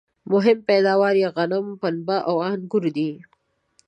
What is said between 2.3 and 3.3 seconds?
انګور دي